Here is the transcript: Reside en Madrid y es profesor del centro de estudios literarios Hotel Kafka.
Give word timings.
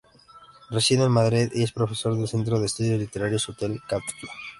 Reside 0.71 1.03
en 1.03 1.11
Madrid 1.11 1.51
y 1.53 1.61
es 1.61 1.71
profesor 1.73 2.17
del 2.17 2.27
centro 2.27 2.59
de 2.59 2.65
estudios 2.65 2.99
literarios 2.99 3.47
Hotel 3.49 3.79
Kafka. 3.87 4.29